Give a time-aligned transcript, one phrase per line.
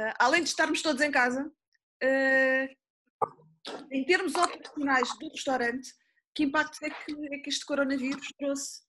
[0.00, 2.68] Uh, além de estarmos todos em casa, uh,
[3.90, 5.92] em termos operacionais do restaurante,
[6.34, 8.80] que impacto é que, é que este coronavírus trouxe?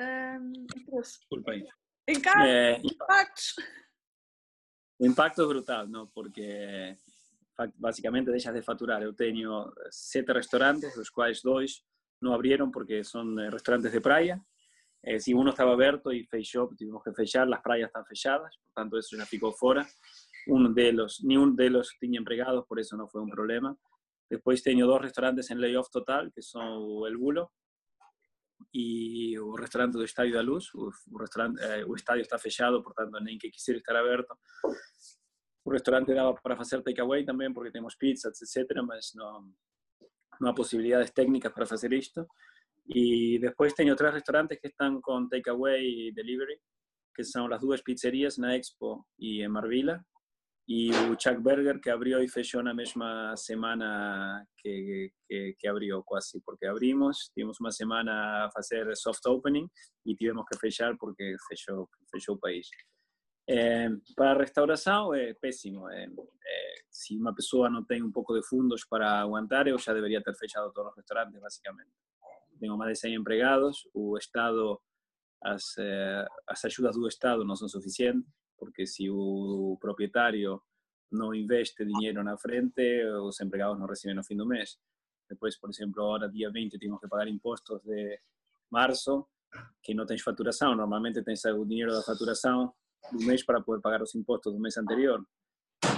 [0.00, 1.18] Uh, trouxe?
[2.08, 3.54] Em casa, é, impactos.
[4.98, 6.06] O impacto é brutal, não?
[6.06, 6.96] Porque
[7.76, 9.02] basicamente deixas de faturar.
[9.02, 11.82] Eu tenho sete restaurantes, dos quais dois
[12.20, 14.40] não abriram porque são eh, restaurantes de praia.
[15.02, 18.72] Eh, si uno estaba abierto y fechó, tuvimos que fechar, las playas están fechadas, por
[18.72, 19.26] tanto eso ya
[20.46, 20.68] ficou fora.
[20.68, 23.76] Um deles, nenhum deles tinha empregados, por isso não foi um problema.
[24.30, 27.50] Depois tenho dois restaurantes em layoff total, que são o El Bulo
[28.72, 30.72] e o restaurante do Estádio da Luz.
[30.74, 34.36] O, restaurante, eh, o estádio está fechado, portanto, nem que quisera estar aberto.
[35.64, 39.52] O restaurante dava para fazer takeaway também, porque temos pizzas, etc., mas não,
[40.40, 42.26] não há possibilidades técnicas para fazer isto.
[42.88, 46.60] E depois tenho três restaurantes que estão com takeaway e delivery,
[47.14, 50.04] que são as duas pizzerias na Expo e em Marvila,
[50.68, 56.04] e o Chuck Burger que abriu e fechou na mesma semana que, que, que, abriu
[56.44, 59.68] porque abrimos, tivemos uma semana a fazer soft opening
[60.04, 62.66] e tivemos que fechar porque fechou, fechou o país.
[63.48, 65.88] É, para a restauração é péssimo.
[65.88, 69.94] É, é, se uma pessoa não tem um pouco de fundos para aguentar, eu já
[69.94, 71.90] deveria ter fechado todos os restaurantes, basicamente.
[72.58, 74.80] Tenho mais de 100 empregados, o Estado,
[75.44, 78.26] as, eh, as ajudas do Estado não são suficientes,
[78.58, 80.60] porque se o proprietário
[81.10, 84.78] não investe dinheiro na frente, os empregados não recebem no fim do mês.
[85.28, 88.20] Depois, por exemplo, agora, dia 20, temos que pagar impostos de
[88.70, 89.26] março,
[89.82, 90.74] que não tens faturação.
[90.74, 92.72] Normalmente tens o dinheiro da faturação
[93.12, 95.24] do mês para poder pagar os impostos do mês anterior.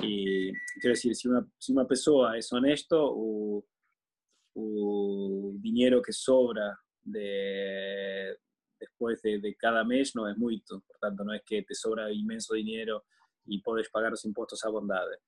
[0.02, 3.64] E, quero dizer, se uma, se uma pessoa é honesto, o,
[4.54, 8.38] o dinheiro que sobra de,
[8.78, 12.12] después de, de, cada mes no es mucho, por tanto no es que te sobra
[12.12, 13.04] inmenso dinero
[13.46, 15.18] y podes pagar os impostos à bondade.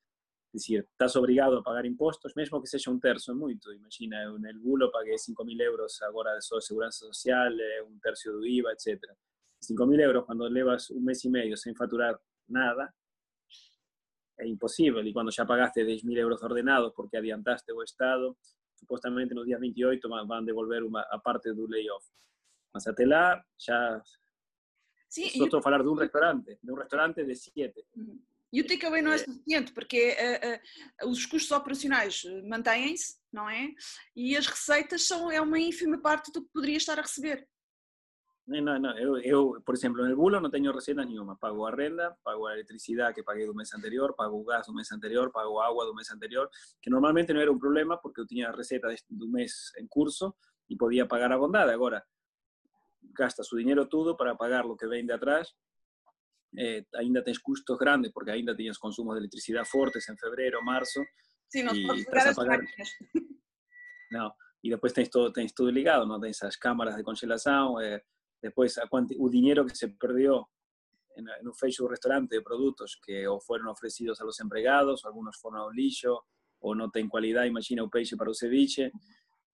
[0.53, 3.73] Es decir, estás obligado a pagar impostos, mesmo que seja um terço, é muito.
[3.73, 7.98] Imagina, eu no bulo paguei 5 mil euros agora de só segurança social, eh, um
[8.01, 9.01] terço do IVA, etc.
[9.61, 12.92] 5 mil euros quando levas um mês e meio sem faturar nada,
[14.39, 15.07] é impossível.
[15.07, 18.36] E quando já pagaste 10 mil euros ordenados porque adiantaste o Estado,
[18.74, 22.05] supostamente nos dias 28 vão devolver uma, a parte do layoff.
[22.73, 24.03] Mas até lá, já.
[25.08, 27.85] Sim, só estou a falar de um restaurante, de um restaurante de sete.
[28.53, 33.48] E o takeaway não é, é suficiente, porque uh, uh, os custos operacionais mantêm-se, não
[33.48, 33.70] é?
[34.14, 37.47] E as receitas são é uma ínfima parte do que poderia estar a receber.
[38.47, 41.36] Não, não, eu, eu, por exemplo, no Bulo não tenho receitas nenhuma.
[41.36, 44.75] Pago a renda, pago a eletricidade que paguei do mês anterior, pago o gás do
[44.75, 46.51] mês anterior, pago a água do mês anterior,
[46.83, 50.35] que normalmente não era um problema porque eu tinha a receita do mês em curso
[50.69, 51.70] e podia pagar a bondade.
[51.70, 52.05] Agora,
[53.00, 55.56] gasta su dinero todo para pagar lo que vem de atrás.
[56.56, 61.00] Eh, ainda tens custos grandes, porque ainda tienes consumos de electricidad fuertes en febrero, marzo.
[61.48, 62.61] Sim, não e estás a pagar.
[64.12, 64.70] Não, e
[65.08, 66.18] todo, ligado, não?
[66.18, 68.02] tens as câmaras de congelação, eh,
[68.42, 68.88] depois a
[69.64, 70.48] que se perdeu
[71.42, 75.58] no fecho do restaurante de productos que ou foram oferecidos a los empregados, alguns foram
[75.58, 76.20] ao lixo,
[76.61, 78.90] ou não tem qualidade, imagina o peixe para o ceviche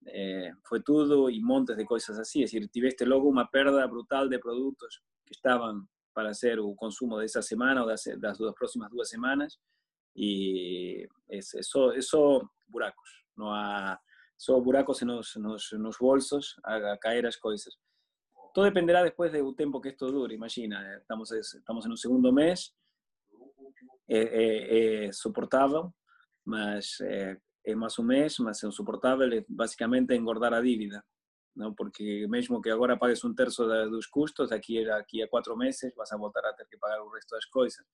[0.05, 2.43] eh, fue todo y montes de cosas así.
[2.43, 7.19] Es decir, tiveste luego una pérdida brutal de productos que estaban para hacer un consumo
[7.19, 9.59] de esa semana o de las dos próximas dos semanas
[10.15, 14.01] y es, eso, eso buracos, no a,
[14.35, 17.77] son buracos en los, bolsos a, caer las cosas.
[18.53, 22.31] Todo dependerá después de un tiempo que esto dure, imagina, estamos, estamos en un segundo
[22.31, 22.75] mes,
[24.07, 25.93] eh soportado,
[26.45, 26.99] mas
[27.67, 31.03] é mais um mês, mas é insuportável, é basicamente engordar a dívida,
[31.53, 31.73] não?
[31.75, 36.09] porque mesmo que agora pagues um terço dos custos, daqui, aqui a quatro meses vas
[36.13, 37.85] a voltar a ter que pagar o resto das coisas.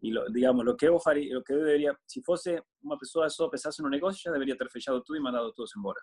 [0.00, 3.48] E, digamos, lo que eu faria, lo que eu deveria, se fosse uma pessoa só
[3.48, 6.00] pensasse no negócio, já deveria ter fechado tudo e mandado todos embora.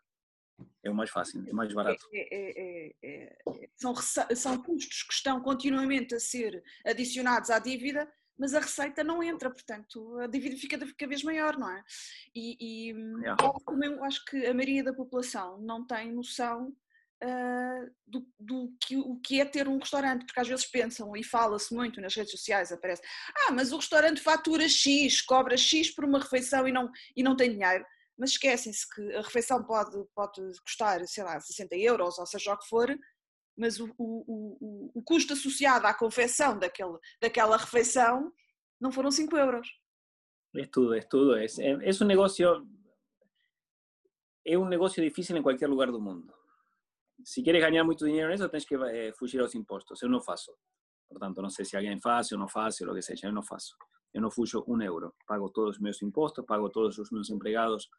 [0.84, 2.06] É o mais fácil, é mais barato.
[2.12, 3.38] É, é, é,
[3.78, 8.12] são, são custos que estão continuamente a ser adicionados à dívida
[8.44, 11.82] mas a receita não entra, portanto a dívida fica cada vez maior, não é?
[12.36, 12.92] E, e
[13.22, 13.38] yeah.
[13.42, 16.68] eu acho que a maioria da população não tem noção
[17.24, 21.24] uh, do, do, que, o que é ter um restaurante, porque às vezes pensam e
[21.24, 23.02] fala-se muito nas redes sociais, aparece,
[23.48, 27.38] ah, mas o restaurante fatura X, cobra X por uma refeição e não, e não
[27.38, 27.86] tem dinheiro.
[28.18, 32.58] Mas esquecem-se que a refeição pode, pode custar, sei lá, 60 euros, ou seja o
[32.58, 32.94] que for,
[33.56, 38.32] mas o, o, o, o custo associado à confecção daquele, daquela refeição
[38.80, 39.68] não foram 5 euros.
[40.56, 41.36] É tudo, é tudo.
[41.36, 42.68] É, é, é um negócio
[44.46, 46.34] é um negócio difícil em qualquer lugar do mundo.
[47.24, 50.02] Se queres ganhar muito dinheiro nisso, tens que eh, fugir aos impostos.
[50.02, 50.54] Eu não faço.
[51.08, 53.44] Portanto, não sei se alguém faz ou não faz, ou o que seja, eu não
[53.44, 53.76] faço.
[54.14, 55.14] eu não fujo um euro.
[55.26, 57.90] Pago todos os meus impostos, pago todos os meus empregados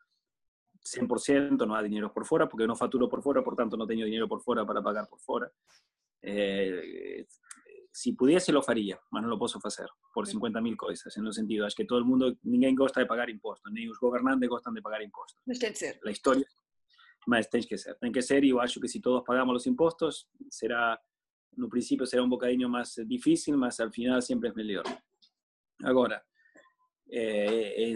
[0.84, 4.04] 100%, no há dinheiro por fora, porque eu não faturo por fora, portanto não tenho
[4.04, 5.50] dinheiro por fora para pagar por fora.
[6.22, 7.26] Eh,
[7.94, 11.64] si pudiese lo faría, mas não lo posso fazer por 50 mil coisas, no sentido,
[11.64, 14.82] acho que todo el mundo, ninguém gosta de pagar impostos, nem os governantes gostam de
[14.82, 15.40] pagar impostos.
[15.46, 16.00] Mas tem de ser.
[16.04, 16.46] A história,
[17.26, 19.66] mas tem que ser, tem que ser e eu acho que se todos pagamos os
[19.66, 21.00] impostos, será,
[21.56, 24.84] no princípio será um bocadinho mais difícil, mas al final sempre é melhor.
[25.84, 26.20] Agora,
[27.16, 27.94] é,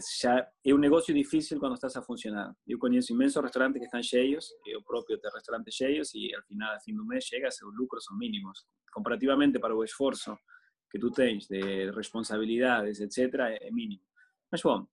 [0.65, 2.55] é um negócio difícil quando estás a funcionar.
[2.67, 6.75] Eu conheço imensos restaurantes que estão cheios, eu próprio tenho restaurantes cheios e al final,
[6.75, 8.65] a fim do mês, chega, seus lucros são mínimos.
[8.93, 10.37] Comparativamente para o esforço
[10.91, 14.03] que tu tens de responsabilidades, etc., é mínimo.
[14.51, 14.87] Mas, bom,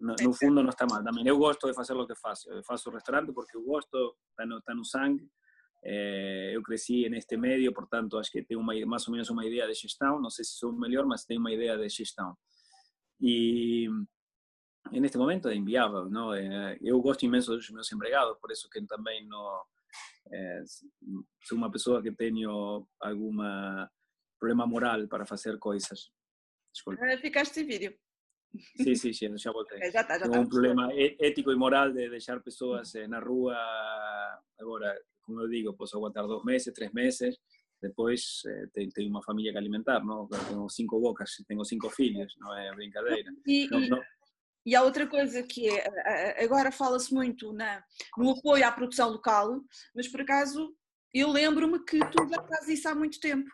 [0.00, 1.02] no, no fundo não está mal.
[1.02, 2.48] Também eu gosto de fazer o que faço.
[2.50, 5.28] Eu faço restaurante porque eu gosto, está no, está no sangue.
[5.84, 9.66] Eh, eu cresci neste meio, portanto, acho que tenho uma, mais ou menos uma ideia
[9.66, 10.20] de gestão.
[10.20, 12.36] Não sei se sou melhor, mas tenho uma ideia de gestão.
[13.20, 13.88] E
[14.92, 16.34] neste momento é inviável, não?
[16.34, 19.62] Eh, eu gosto imenso dos meus empregados, por isso que também não
[20.32, 20.62] é,
[21.42, 23.90] sou uma pessoa que tenho alguma
[24.38, 26.10] problema moral para fazer coisas.
[26.72, 27.04] Desculpa.
[27.04, 27.98] Ah, ficaste vídeo.
[28.76, 29.78] Sim, sim, sim, já voltei.
[29.82, 30.40] É, já está, já Tenho está.
[30.40, 33.56] um problema ético e moral de deixar pessoas eh, na rua.
[34.58, 37.36] Agora, como eu digo, posso aguentar dois meses, três meses.
[37.80, 40.26] Depois eh, tenho uma família que alimentar, não?
[40.28, 43.30] Tenho cinco bocas, tenho cinco filhos, não é brincadeira.
[43.46, 44.02] E, Não, e- não,
[44.66, 47.82] e há outra coisa que é, agora fala-se muito na,
[48.18, 49.62] no apoio à produção local,
[49.94, 50.74] mas por acaso
[51.14, 53.48] eu lembro-me que tu já fazes isso há muito tempo.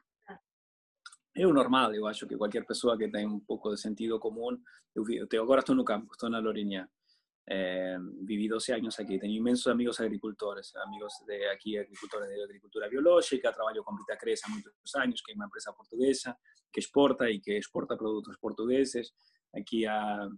[1.37, 4.57] É o normal, eu acho que qualquer pessoa que tem um pouco de sentido comum,
[4.95, 6.89] eu, vi, eu agora estou no campo, estou na Lourinhã,
[7.47, 12.89] eh, vivi 12 anos aqui, tenho imensos amigos agricultores, amigos de aqui, agricultores de agricultura
[12.89, 16.39] biológica, trabalho com Vitacres há muitos anos, que é uma empresa portuguesa
[16.73, 19.15] que exporta e que exporta produtos portugueses,
[19.55, 20.29] aqui a,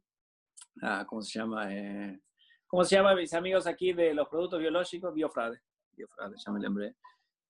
[0.82, 1.72] a ¿cómo se llama?
[1.72, 2.20] Eh,
[2.66, 5.14] ¿Cómo se llama mis amigos aquí de los productos biológicos?
[5.14, 5.60] Biofrade,
[5.92, 6.96] Biofrade, ya me lembré.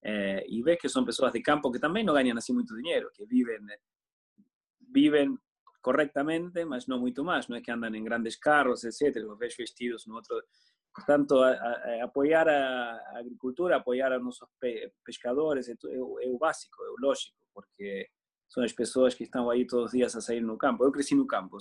[0.03, 3.11] Eh, y ves que son personas de campo que también no ganan así mucho dinero,
[3.13, 3.67] que viven,
[4.79, 5.41] viven
[5.87, 7.49] correctamente, mas no mucho más.
[7.49, 10.43] No es que andan en grandes carros, etcétera, los ves vestidos no otro.
[10.93, 15.79] Portanto, a, a, a apoiar a agricultura, apoiar a nuestros pe pescadores, es
[16.41, 18.09] básico, es lógico, porque
[18.49, 20.85] son las personas que están ahí todos los días a salir no campo.
[20.85, 21.59] Yo crecí no campo,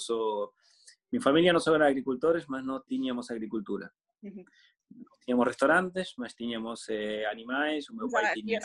[1.11, 3.93] mi familia no solo era agricultores, mas no teníamos agricultura.
[4.19, 8.59] Teníamos restaurantes, mas teníamos eh, animales, o meu pai tinha...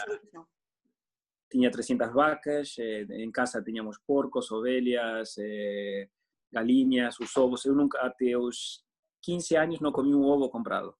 [1.51, 6.09] tinha 300 vacas, eh, em casa tínhamos porcos, ovelhas, eh,
[6.53, 7.65] galinhas, os ovos.
[7.65, 8.85] Eu nunca, até os
[9.23, 10.95] 15 anos, não comi um ovo comprado,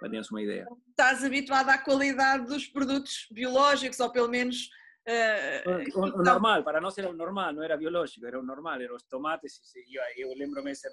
[0.00, 0.66] para teres uma ideia.
[0.90, 4.68] Estás habituado à qualidade dos produtos biológicos, ou pelo menos.
[5.06, 5.64] eh,
[5.94, 8.80] O, o- o normal, para nós era o normal, não era biológico, era o normal,
[8.80, 10.90] eram os tomates e ia, eu lembro-me ser...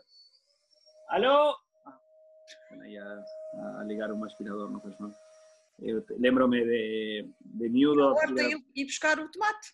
[1.10, 1.56] Alô?
[1.86, 5.12] Ah, a ligar um aspirador, não faz mal.
[5.82, 8.14] Eu te- lembro-me de, de miúdo...
[8.76, 9.68] e, e buscar o tomate.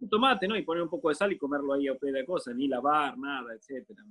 [0.00, 0.56] un tomate, ¿no?
[0.56, 3.16] Y poner un poco de sal y comerlo ahí a pie de cosas, ni lavar,
[3.18, 4.02] nada, etcétera.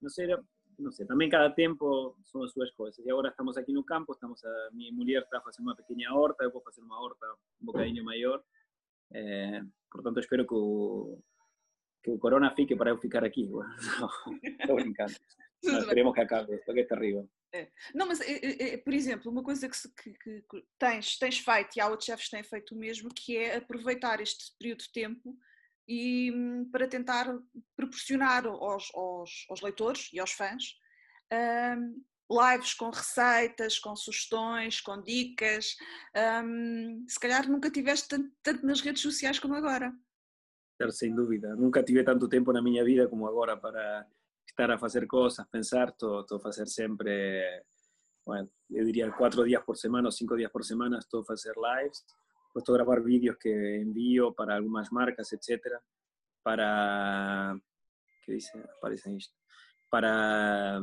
[0.00, 0.42] No sé, era-
[0.78, 3.04] no sé, también cada tiempo son sus cosas.
[3.06, 6.12] Y ahora estamos aquí en un campo, estamos a, mi mujer está haciendo una pequeña
[6.14, 7.26] horta, eu vou fazer uma horta
[7.60, 8.44] un bocadinho maior.
[9.12, 11.22] Eh, portanto, espero que o,
[12.02, 13.48] que o corona fique para eu ficar aqui.
[14.58, 15.14] Estou brincando.
[15.72, 15.78] Bem.
[15.80, 17.28] esperemos que acabe, porque é terrível.
[17.94, 21.76] Não, mas, eh, eh, por exemplo, uma coisa que, se- que- que- tens, tens feito,
[21.76, 24.90] e há outros chefes que têm feito o mesmo, que é aproveitar este período de
[24.92, 25.38] tempo
[25.86, 27.32] e hum, para tentar
[27.76, 30.76] proporcionar aos, aos, aos leitores e aos fãs
[31.78, 35.76] hum, lives com receitas, com sugestões, com dicas.
[36.44, 39.94] hum, se calhar nunca tiveste tanto, tanto nas redes sociais como agora.
[40.90, 41.54] Sem dúvida.
[41.54, 44.06] Nunca tive tanto tempo na minha vida como agora para
[44.54, 47.64] estar a hacer cosas, pensar, todo, todo hacer siempre,
[48.24, 52.06] bueno, yo diría cuatro días por semana o cinco días por semana, todo hacer lives,
[52.52, 55.82] puesto grabar vídeos que envío para algunas marcas, etcétera,
[56.40, 57.60] para,
[58.24, 58.62] ¿qué dice?
[58.78, 59.44] Aparece en Instagram.
[59.90, 60.80] Para,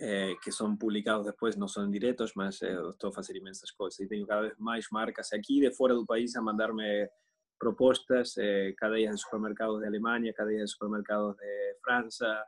[0.00, 4.00] eh, que son publicados después, no son directos, mas eh, todo hacer inmensas cosas.
[4.00, 7.10] Y tengo cada vez más marcas aquí de fuera del país a mandarme
[7.58, 12.44] propostas, eh, cadeias de supermercados de Alemanha, cadeias de supermercados de França,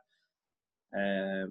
[0.93, 1.45] eh,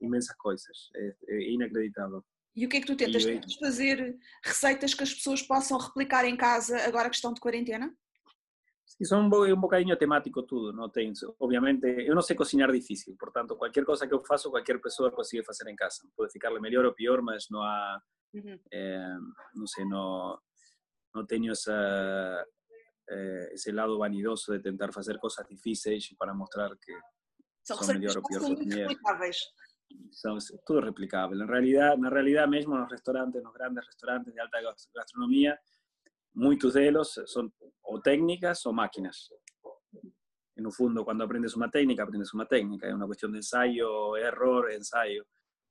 [0.00, 0.90] imensas coisas.
[0.96, 2.24] É, é inacreditável.
[2.54, 3.24] E o que é que tu tentas?
[3.24, 7.40] E Tentas fazer receitas que as pessoas possam replicar em casa agora que estão de
[7.40, 7.94] quarentena?
[8.84, 12.70] Sí, son un, bo- un bocadinho temático tudo, não tem, obviamente, eu não sei cozinhar
[12.70, 16.06] difícil, portanto, qualquer coisa que eu faço, qualquer pessoa consegue fazer em casa.
[16.14, 18.02] Pode ficarle melhor ou pior, mas não há,
[18.34, 18.58] Uhum.
[18.70, 19.16] eh,
[19.54, 20.38] não sei, não,
[21.14, 22.46] não tenho essa,
[23.08, 26.92] eh, ese lado vanidoso de tentar fazer coisas difíceis para mostrar que
[27.62, 29.36] são, são melhor ou pior são replicáveis.
[30.10, 31.36] São tudo replicável.
[31.36, 34.58] Na realidade, na restaurantes, nos grandes restaurantes de alta
[34.94, 35.58] gastronomia,
[36.34, 37.52] muitos deles são
[37.84, 39.28] ou técnicas ou máquinas.
[40.56, 42.86] E no fundo, quando aprendes uma técnica, aprendes uma técnica.
[42.86, 45.24] É uma questão de ensaio, erro, ensaio.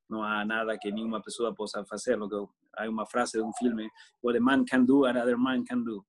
[0.09, 2.17] Não há nada que nenhuma pessoa possa fazer.
[2.75, 3.89] Há uma frase de um filme:
[4.23, 6.05] What a man can do, another man can do.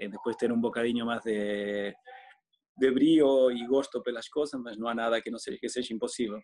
[0.00, 1.94] Eh, después tener un bocadillo más de,
[2.74, 5.92] de brío e gosto pelas coisas, mas não há nada que não seja, que seja
[5.92, 6.40] impossível.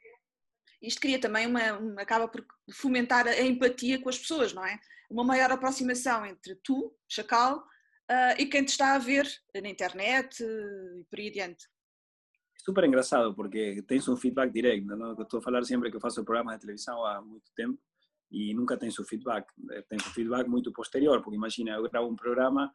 [0.82, 4.78] Isto cria também uma, uma, acaba por fomentar a empatia com as pessoas, não é?
[5.10, 10.44] Uma maior aproximação entre tu, Chacal, uh, e quem te está a ver na internet
[10.44, 11.64] uh, e por aí adiante.
[11.64, 15.16] É super engraçado porque tens um feedback direto, não?
[15.16, 17.80] Eu estou a falar sempre que eu faço programas de televisão há muito tempo
[18.30, 19.46] e nunca tens o feedback,
[19.88, 22.70] tens o feedback muito posterior, porque imagina, eu gravo um programa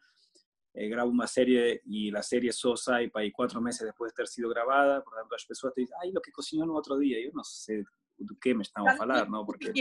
[0.73, 4.27] eh, grabo una serie y la serie solo sale para cuatro meses después de ter
[4.27, 7.19] sido grabada, por tanto las personas te dicen, ay, lo que cocinó no otro día,
[7.23, 7.83] yo no sé
[8.17, 9.45] de qué me están a hablar, ¿no?
[9.45, 9.71] Porque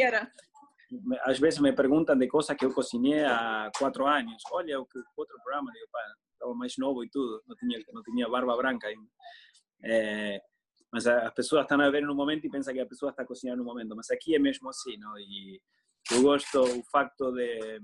[1.24, 5.04] a veces me preguntan de cosas que yo cociné a cuatro años, olha, otro
[5.44, 5.86] programa, digo,
[6.32, 9.10] estaba más nuevo y todo, no tenía, no tenía barba branca ainda.
[9.82, 10.40] Eh,
[10.92, 13.62] mas as pessoas estão a ver num momento e pensam que a pessoa está cozinhando
[13.62, 15.16] num momento, mas aqui é mesmo assim, não?
[15.18, 15.60] E
[16.10, 17.80] eu gosto o facto de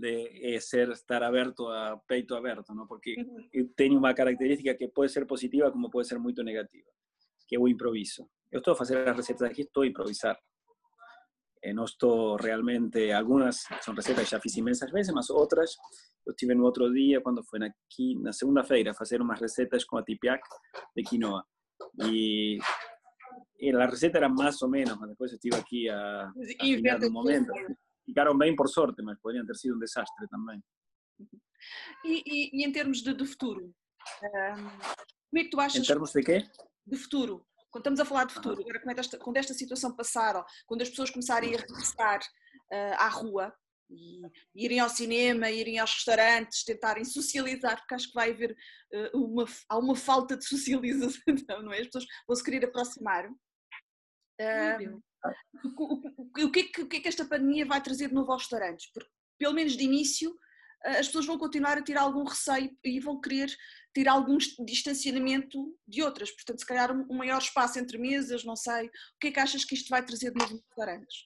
[0.00, 2.86] de eh, ser estar abierto a peito abierto, ¿no?
[2.86, 3.16] porque
[3.76, 6.90] tiene una característica que puede ser positiva como puede ser muy negativa,
[7.46, 8.28] que es improviso.
[8.50, 10.38] Yo estoy a hacer las recetas aquí, estoy a improvisar.
[11.60, 15.76] Eh, no estoy realmente, algunas son recetas que ya hice inmensas veces, más otras,
[16.24, 19.40] yo estuve en otro día cuando fue aquí, en la segunda feira, a hacer unas
[19.40, 20.40] recetas con atipiac
[20.94, 21.46] de quinoa.
[22.04, 22.58] Y,
[23.58, 27.52] y la receta era más o menos, después estuve aquí a, a un momento
[28.08, 30.62] ficaram bem por sorte, mas poderiam ter sido um desastre também.
[32.04, 34.68] E, e, e em termos de, de futuro, um,
[35.30, 35.82] como é que tu achas?
[35.82, 36.48] Em termos de quê?
[36.86, 37.46] De futuro.
[37.70, 40.88] Quando estamos a falar de futuro, agora quando esta, quando esta situação passar, quando as
[40.88, 43.54] pessoas começarem a regressar uh, à rua,
[43.90, 44.22] e
[44.54, 48.56] irem ao cinema, irem aos restaurantes, tentarem socializar, porque acho que vai haver
[49.12, 51.22] uh, uma, há uma falta de socialização,
[51.62, 51.80] não é?
[51.80, 53.28] As pessoas vão se querer aproximar.
[54.40, 55.02] Uh,
[55.64, 58.90] o que, é que, que é que esta pandemia vai trazer de novo aos restaurantes?
[58.92, 60.34] Porque, pelo menos de início,
[60.84, 63.48] eh, as pessoas vão continuar a ter algum receio e vão querer
[63.92, 66.30] ter algum distanciamento de outras.
[66.30, 68.86] Portanto, se calhar um maior espaço entre mesas, não sei.
[68.86, 71.24] O que é que achas que isto vai trazer de novo aos restaurantes?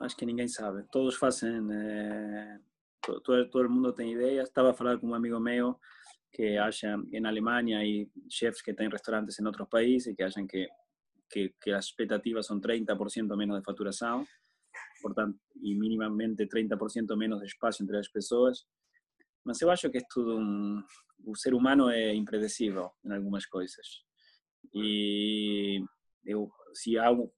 [0.00, 0.84] Acho que ninguém sabe.
[0.90, 1.60] Todos fazem.
[1.72, 2.58] Eh,
[3.02, 4.48] todo, todo mundo tem ideias.
[4.48, 5.78] Estava a falar com um amigo meu
[6.32, 10.68] que acha em Alemanha e chefes que têm restaurantes em outros países que acham que
[11.30, 14.26] que, las expectativas son 30% menos de facturación,
[15.00, 18.68] por tanto, y mínimamente 30% menos de espacio entre las personas.
[19.42, 20.84] Mas eu acho que es todo un
[21.24, 24.04] o ser humano es impredecible en algunas cosas.
[24.72, 25.82] Y
[26.72, 26.96] si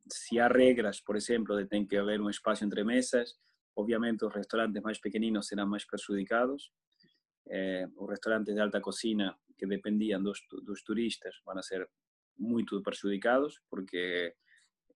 [0.08, 3.40] si hay regras, por ejemplo, de tener que haber un espacio entre mesas,
[3.74, 6.72] obviamente los restaurantes más pequeñinos serán más perjudicados.
[7.46, 10.32] Eh, los restaurantes de alta cocina que dependían de
[10.64, 11.88] los turistas a ser
[12.36, 14.34] muy perjudicados porque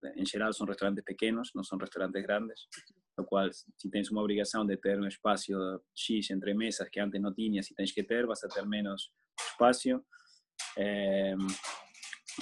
[0.03, 2.69] en general son restaurantes pequeños, no son restaurantes grandes,
[3.17, 7.21] lo cual si tienes una obligación de tener un espacio X entre mesas que antes
[7.21, 9.13] no tenías y tienes que tener, vas a tener menos
[9.53, 10.07] espacio,
[10.77, 11.39] em,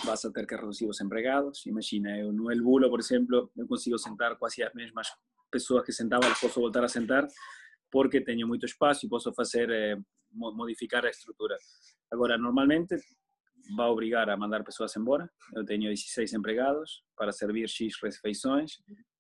[0.05, 1.67] vas a tener que reducir los empleados.
[1.67, 5.13] Imagina, en el bulo, por ejemplo, no consigo sentar casi las mismas
[5.51, 7.29] personas que sentaban, las puedo volver a sentar
[7.91, 9.97] porque tengo mucho espacio y puedo hacer, eh,
[10.33, 11.57] modificar la estructura.
[12.11, 12.97] Ahora, normalmente
[13.76, 15.30] va a obrigar a mandar pessoas embora.
[15.54, 18.78] Eu tenho 16 empregados para servir X refeições.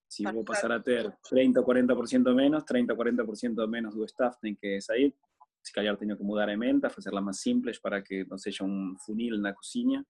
[0.08, 4.38] Se vou passar a ter 30 ou 40% menos, 30 ou 40% menos do staff
[4.40, 5.14] tem que sair.
[5.62, 8.94] Se calhar tenho que mudar a emenda, fazê-la mais simples para que não seja um
[9.04, 10.04] funil na cozinha.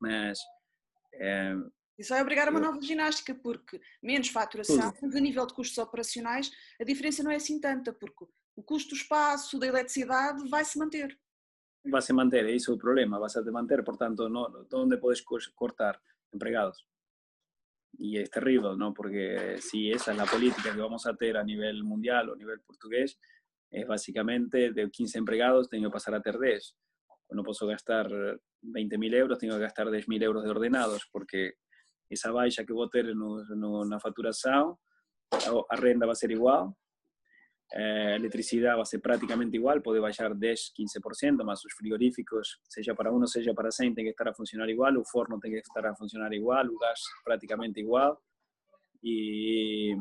[0.00, 0.38] Mas.
[1.14, 1.54] É,
[1.98, 6.50] isso vai obrigar a uma nova ginástica, porque menos faturação, a nível de custos operacionais,
[6.80, 10.78] a diferença não é assim tanta, porque o custo do espaço, da eletricidade, vai se
[10.78, 11.16] manter
[11.84, 15.22] vas a mantener, ese es el problema, vas a mantener, por tanto, no, ¿dónde puedes
[15.22, 16.00] cortar
[16.32, 16.86] empleados?
[17.96, 18.92] Y es terrible, ¿no?
[18.92, 22.36] Porque si esa es la política que vamos a tener a nivel mundial o a
[22.36, 23.18] nivel portugués,
[23.70, 26.76] es básicamente de 15 empleados tengo que pasar a tener 10.
[27.30, 31.54] No puedo gastar 20.000 euros, tengo que gastar 10.000 euros de ordenados, porque
[32.08, 33.20] esa baixa que voy a tener en
[33.64, 34.76] una facturación,
[35.30, 36.74] a renda va a ser igual,
[37.76, 43.10] eh, electricidad va a ser prácticamente igual, puede bajar 10-15%, más sus frigoríficos, sea para
[43.10, 45.84] uno, sea para 100, tiene que estar a funcionar igual, el forno tiene que estar
[45.84, 48.16] a funcionar igual, el gas prácticamente igual.
[49.04, 49.94] e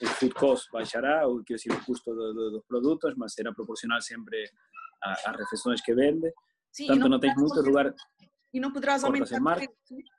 [0.00, 3.52] o food cost baixará, ou quer dizer, o custo do, do, dos produtos, mas será
[3.52, 4.48] proporcional sempre
[5.02, 6.32] às refeições que vende.
[6.70, 7.92] Sim, Tanto não, não muito lugar.
[8.52, 9.72] E não poderás aumentar o preço,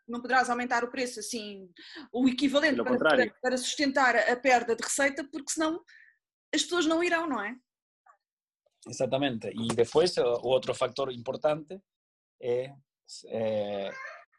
[0.08, 1.70] não poderás aumentar o preço assim,
[2.12, 5.82] o equivalente para, para, sustentar a perda de receita, porque senão
[6.54, 7.56] as pessoas não irão, não é?
[8.88, 9.48] Exatamente.
[9.48, 11.80] E depois, o outro fator importante
[12.42, 12.74] é,
[13.28, 13.92] é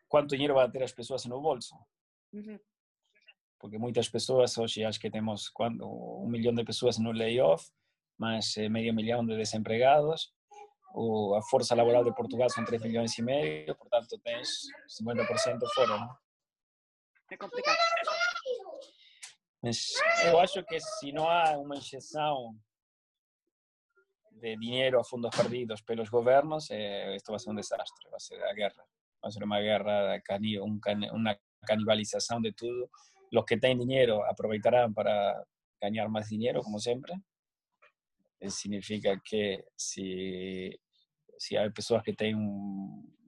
[0.08, 1.74] quanto dinheiro vai ter as pessoas no bolso.
[2.32, 2.58] Uhum.
[3.58, 7.64] Porque muitas pessoas, hoje acho que temos quando, um milhão de pessoas no layoff,
[8.18, 10.32] mais meio milhão de desempregados,
[10.94, 14.48] o, a força laboral de Portugal são 3 milhões e meio, portanto tens
[15.00, 16.16] 50% fora, não?
[17.30, 17.78] É complicado.
[19.62, 19.92] Mas
[20.26, 22.58] eu acho que se não há uma injeção
[24.32, 28.16] de dinheiro a fundos perdidos pelos governos, eh, esto va a ser un desastre, va
[28.16, 28.84] a ser la guerra,
[29.22, 32.90] va a ser una guerra, cani un can una canibalización de todo.
[33.30, 35.44] Los que tienen dinero aprovecharán para
[35.80, 37.14] ganar más dinero, como siempre.
[38.40, 40.76] Eh, significa que si,
[41.56, 42.38] hay personas que tienen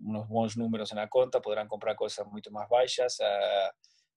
[0.00, 3.20] unos buenos números en la cuenta, podrán comprar cosas mucho más bajas.
[3.20, 3.70] Ah,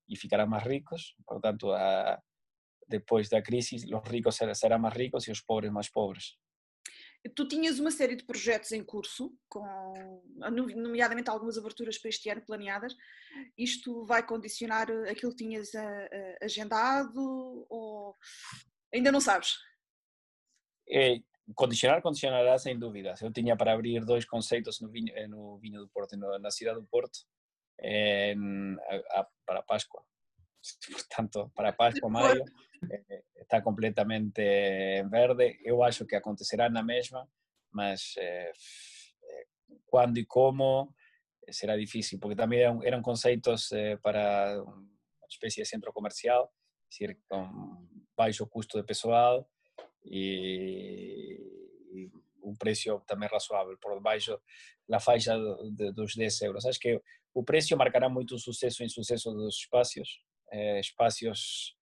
[0.07, 1.15] e ficarão mais ricos.
[1.25, 2.17] Portanto, uh,
[2.87, 6.37] depois da crise, os ricos serão mais ricos e os pobres mais pobres.
[7.35, 9.65] Tu tinhas uma série de projetos em curso, com,
[10.37, 12.95] nomeadamente algumas aberturas para este ano planeadas.
[13.57, 15.71] Isto vai condicionar aquilo que tinhas
[16.41, 18.15] agendado ou
[18.93, 19.57] ainda não sabes?
[20.89, 21.19] É,
[21.55, 23.13] condicionar, condicionará sem dúvida.
[23.21, 26.79] Eu tinha para abrir dois conceitos no vinho, eh, no vinho do Porto, na cidade
[26.79, 27.19] do Porto,
[27.79, 30.03] en, a, a, para Páscoa.
[30.91, 32.43] Portanto, para Páscoa, maio,
[32.91, 34.41] eh, está completamente
[35.09, 35.59] verde.
[35.63, 37.27] Eu acho que acontecerá na mesma,
[37.71, 38.51] mas eh,
[39.85, 40.93] quando e como
[41.49, 43.69] será difícil, porque também eram, eram conceitos
[44.01, 46.51] para uma espécie de centro comercial,
[46.89, 49.49] decir, com baixo custo de pessoal
[50.03, 51.39] e,
[51.93, 52.11] e
[52.43, 54.39] um preço também razoável, por baixo
[54.87, 55.37] da faixa
[55.71, 56.65] de, dos 10 euros.
[56.65, 57.01] Acho que
[57.37, 61.75] o preço marcará muito o sucesso e insucesso dos espaços, eh, espaços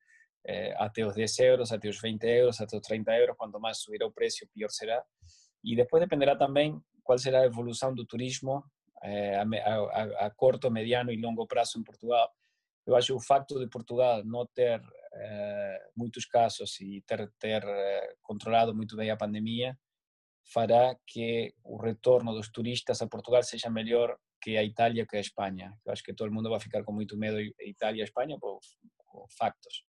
[0.45, 3.77] eh, até os 10 euros, até os 20 euros, até os 30 euros, quanto mais
[3.77, 5.01] subirá o preço, pior será.
[5.63, 8.65] E depois dependerá também qual será a evolução do turismo
[9.01, 12.29] eh, a, a, a, curto, mediano e longo prazo em Portugal.
[12.85, 14.81] Eu acho que o facto de Portugal não ter
[15.95, 17.63] muitos casos e ter, ter
[18.21, 19.79] controlado muito bem a pandemia
[20.43, 25.19] fará que o retorno dos turistas a Portugal seja melhor que a Itália que a
[25.19, 25.73] Espanha.
[25.83, 28.59] Eu acho que todo mundo vai ficar com muito medo de Itália e Espanha por,
[29.11, 29.83] por factos.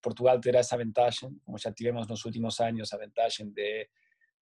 [0.00, 3.88] Portugal terá essa vantagem, como já tivemos nos últimos anos, a vantagem de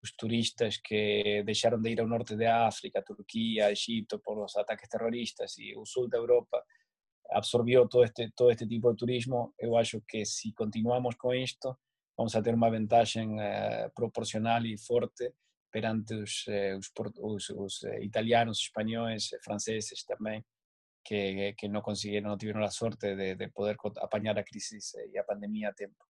[0.02, 4.88] os turistas que deixaram de ir ao norte da África, Turquia, Egipto por os ataques
[4.88, 6.64] terroristas e o sul da Europa
[7.32, 11.80] absorbió todo este, todo este tipo de turismo, yo acho que si continuamos con esto,
[12.16, 15.34] vamos a tener una ventaja eh, proporcional y fuerte
[15.70, 20.44] perante los, eh, eh, italianos, españoles, franceses también,
[21.02, 25.16] que, que no consiguieron, no tuvieron la suerte de, de poder apañar a crisis y
[25.16, 26.04] a pandemia a tiempo.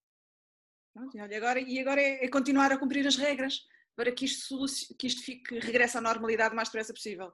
[1.15, 4.65] E agora, e agora é, continuar a cumprir as regras para que isto,
[4.99, 7.33] que isto fique, regresse à normalidade o mais depressa possível.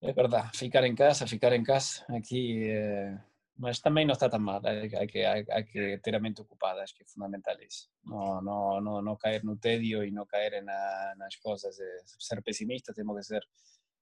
[0.00, 3.18] É verdade, ficar em casa, ficar em casa, aqui, eh,
[3.58, 6.94] mas também não está tão mal, há que, há, que ter a mente ocupada, acho
[6.94, 11.14] que é fundamental isso, não, não, não, não cair no tédio e não cair na,
[11.16, 11.76] nas coisas,
[12.18, 13.42] ser pessimista, temos que ser,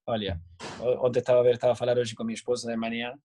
[0.07, 0.41] olha,
[1.01, 3.17] ontem estava a ver, estava a falar hoje com minha esposa de manhã,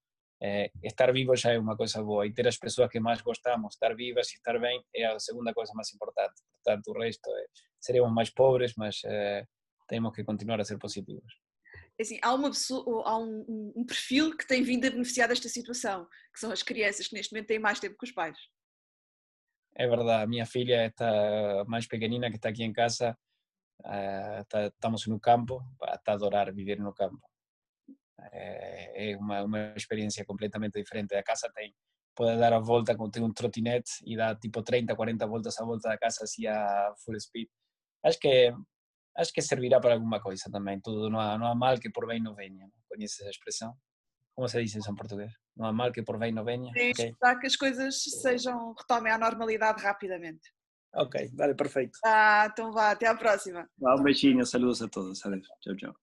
[0.42, 3.74] eh, estar vivo já é uma coisa boa e ter as pessoas que mais gostamos,
[3.74, 7.46] estar vivas e estar bem é a segunda coisa mais importante, portanto o resto é,
[7.78, 9.44] seremos mais pobres, mas eh,
[9.86, 11.49] temos que continuar a ser positivos.
[12.00, 15.50] É assim, há, uma pessoa, há um, um, perfil que tem vindo a beneficiar desta
[15.50, 18.38] situação, que são as crianças que neste momento têm mais tempo que os pais.
[19.76, 23.14] É verdade, a minha filha está mais pequenina que está aqui em casa,
[23.80, 27.20] uh, tá, estamos no campo, está a adorar viver no campo.
[28.32, 31.14] É, é uma, uma experiência completamente diferente.
[31.14, 31.74] A casa tem,
[32.16, 35.90] pode dar a volta, tem um trotinete e dá tipo 30, 40 voltas à volta
[35.90, 37.48] da casa assim a full speed.
[38.02, 38.54] Acho que
[39.20, 40.80] acho que servirá para alguma coisa também.
[40.80, 42.68] Tudo não há, não há mal que por bem não venha.
[42.88, 43.74] Conheces essa expressão?
[44.34, 45.32] Como se diz em português?
[45.56, 46.72] Não há mal que por bem não venha?
[46.72, 47.14] Sim, okay.
[47.20, 50.50] para que as coisas sejam, retomem à normalidade rapidamente.
[50.94, 51.98] Ok, vale, perfeito.
[52.04, 53.68] Ah, então vá, até à próxima.
[53.80, 55.24] Um beijinho, saludos a todos.
[55.24, 55.46] Adeus.
[55.60, 55.99] Tchau, tchau.